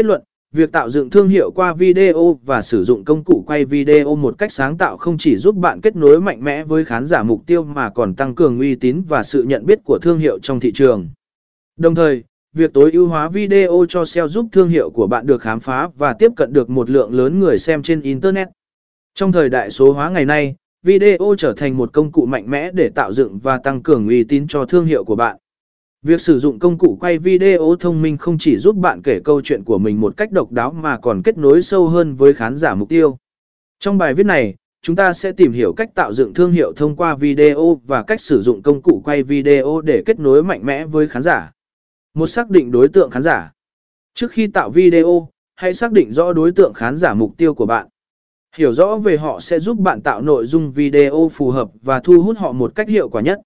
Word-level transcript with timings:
Kết 0.00 0.06
luận, 0.06 0.22
việc 0.52 0.72
tạo 0.72 0.90
dựng 0.90 1.10
thương 1.10 1.28
hiệu 1.28 1.50
qua 1.50 1.72
video 1.72 2.38
và 2.44 2.62
sử 2.62 2.84
dụng 2.84 3.04
công 3.04 3.24
cụ 3.24 3.44
quay 3.46 3.64
video 3.64 4.16
một 4.16 4.38
cách 4.38 4.52
sáng 4.52 4.78
tạo 4.78 4.96
không 4.96 5.18
chỉ 5.18 5.36
giúp 5.36 5.56
bạn 5.56 5.80
kết 5.80 5.96
nối 5.96 6.20
mạnh 6.20 6.44
mẽ 6.44 6.64
với 6.64 6.84
khán 6.84 7.06
giả 7.06 7.22
mục 7.22 7.46
tiêu 7.46 7.64
mà 7.64 7.90
còn 7.90 8.14
tăng 8.14 8.34
cường 8.34 8.58
uy 8.58 8.74
tín 8.74 9.02
và 9.08 9.22
sự 9.22 9.42
nhận 9.42 9.66
biết 9.66 9.78
của 9.84 9.98
thương 10.02 10.18
hiệu 10.18 10.38
trong 10.42 10.60
thị 10.60 10.72
trường. 10.72 11.08
Đồng 11.76 11.94
thời, 11.94 12.24
việc 12.52 12.72
tối 12.72 12.90
ưu 12.92 13.06
hóa 13.06 13.28
video 13.28 13.86
cho 13.88 14.04
SEO 14.04 14.28
giúp 14.28 14.46
thương 14.52 14.68
hiệu 14.68 14.90
của 14.90 15.06
bạn 15.06 15.26
được 15.26 15.42
khám 15.42 15.60
phá 15.60 15.88
và 15.98 16.14
tiếp 16.18 16.32
cận 16.36 16.52
được 16.52 16.70
một 16.70 16.90
lượng 16.90 17.14
lớn 17.14 17.40
người 17.40 17.58
xem 17.58 17.82
trên 17.82 18.00
Internet. 18.00 18.48
Trong 19.14 19.32
thời 19.32 19.48
đại 19.48 19.70
số 19.70 19.92
hóa 19.92 20.10
ngày 20.10 20.24
nay, 20.24 20.54
video 20.82 21.34
trở 21.38 21.52
thành 21.56 21.76
một 21.76 21.92
công 21.92 22.12
cụ 22.12 22.26
mạnh 22.26 22.50
mẽ 22.50 22.70
để 22.72 22.88
tạo 22.94 23.12
dựng 23.12 23.38
và 23.38 23.58
tăng 23.58 23.82
cường 23.82 24.08
uy 24.08 24.24
tín 24.24 24.46
cho 24.48 24.64
thương 24.64 24.86
hiệu 24.86 25.04
của 25.04 25.16
bạn. 25.16 25.36
Việc 26.02 26.20
sử 26.20 26.38
dụng 26.38 26.58
công 26.58 26.78
cụ 26.78 26.96
quay 27.00 27.18
video 27.18 27.76
thông 27.80 28.02
minh 28.02 28.16
không 28.16 28.38
chỉ 28.38 28.58
giúp 28.58 28.76
bạn 28.76 29.02
kể 29.02 29.20
câu 29.24 29.40
chuyện 29.40 29.64
của 29.64 29.78
mình 29.78 30.00
một 30.00 30.16
cách 30.16 30.32
độc 30.32 30.52
đáo 30.52 30.72
mà 30.72 30.98
còn 30.98 31.22
kết 31.22 31.38
nối 31.38 31.62
sâu 31.62 31.88
hơn 31.88 32.14
với 32.14 32.34
khán 32.34 32.56
giả 32.56 32.74
mục 32.74 32.88
tiêu. 32.88 33.18
Trong 33.78 33.98
bài 33.98 34.14
viết 34.14 34.26
này, 34.26 34.54
chúng 34.82 34.96
ta 34.96 35.12
sẽ 35.12 35.32
tìm 35.32 35.52
hiểu 35.52 35.72
cách 35.72 35.94
tạo 35.94 36.12
dựng 36.12 36.34
thương 36.34 36.52
hiệu 36.52 36.72
thông 36.76 36.96
qua 36.96 37.14
video 37.14 37.80
và 37.86 38.02
cách 38.02 38.20
sử 38.20 38.42
dụng 38.42 38.62
công 38.62 38.82
cụ 38.82 39.02
quay 39.04 39.22
video 39.22 39.80
để 39.80 40.02
kết 40.06 40.20
nối 40.20 40.42
mạnh 40.42 40.66
mẽ 40.66 40.84
với 40.84 41.08
khán 41.08 41.22
giả. 41.22 41.52
Một 42.14 42.26
xác 42.26 42.50
định 42.50 42.70
đối 42.70 42.88
tượng 42.88 43.10
khán 43.10 43.22
giả. 43.22 43.52
Trước 44.14 44.30
khi 44.30 44.46
tạo 44.46 44.70
video, 44.70 45.28
hãy 45.56 45.74
xác 45.74 45.92
định 45.92 46.12
rõ 46.12 46.32
đối 46.32 46.52
tượng 46.52 46.74
khán 46.74 46.96
giả 46.96 47.14
mục 47.14 47.36
tiêu 47.36 47.54
của 47.54 47.66
bạn. 47.66 47.88
Hiểu 48.56 48.72
rõ 48.72 48.96
về 48.96 49.16
họ 49.16 49.40
sẽ 49.40 49.58
giúp 49.58 49.78
bạn 49.78 50.00
tạo 50.00 50.22
nội 50.22 50.46
dung 50.46 50.72
video 50.72 51.30
phù 51.32 51.50
hợp 51.50 51.70
và 51.82 52.00
thu 52.00 52.22
hút 52.22 52.36
họ 52.38 52.52
một 52.52 52.74
cách 52.74 52.88
hiệu 52.88 53.08
quả 53.08 53.22
nhất. 53.22 53.40